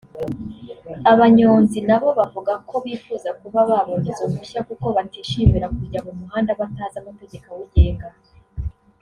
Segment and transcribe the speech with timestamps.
[1.11, 6.51] Abanyonzi na bo bavuga ko bifuza kuba babona izo mpushya kuko batishimira kujya mu muhanda
[6.59, 8.07] batazi amategeko awugenga